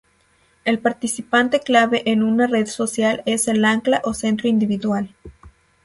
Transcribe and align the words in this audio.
El 0.65 0.79
participante 0.79 1.59
clave 1.59 2.01
en 2.09 2.23
una 2.23 2.47
red 2.47 2.65
social 2.65 3.21
es 3.27 3.47
el 3.47 3.63
ancla 3.63 4.01
o 4.03 4.15
centro 4.15 4.47
individual. 4.49 5.13